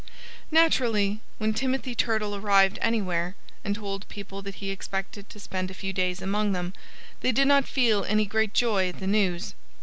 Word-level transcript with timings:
Naturally, 0.49 1.21
when 1.37 1.53
Timothy 1.53 1.93
Turtle 1.93 2.35
arrived 2.35 2.79
anywhere 2.81 3.35
and 3.63 3.75
told 3.75 4.09
people 4.09 4.41
that 4.41 4.55
he 4.55 4.71
expected 4.71 5.29
to 5.29 5.39
spend 5.39 5.69
a 5.69 5.75
few 5.75 5.93
days 5.93 6.23
among 6.23 6.53
them 6.53 6.73
they 7.19 7.31
did 7.31 7.47
not 7.47 7.67
feel 7.67 8.03
any 8.05 8.25
great 8.25 8.55
joy 8.55 8.89
at 8.89 8.99
the 8.99 9.05
news. 9.05 9.53